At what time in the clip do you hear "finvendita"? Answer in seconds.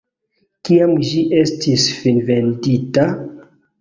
1.99-3.07